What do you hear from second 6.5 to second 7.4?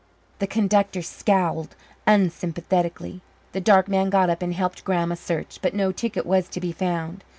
be found.